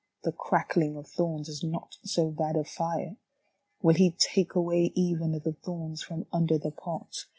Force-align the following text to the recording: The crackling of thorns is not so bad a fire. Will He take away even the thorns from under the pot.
The 0.23 0.31
crackling 0.31 0.97
of 0.97 1.05
thorns 1.07 1.47
is 1.47 1.63
not 1.63 1.97
so 2.03 2.31
bad 2.31 2.55
a 2.55 2.63
fire. 2.63 3.17
Will 3.83 3.93
He 3.93 4.09
take 4.09 4.55
away 4.55 4.91
even 4.95 5.33
the 5.33 5.53
thorns 5.53 6.01
from 6.01 6.25
under 6.33 6.57
the 6.57 6.71
pot. 6.71 7.27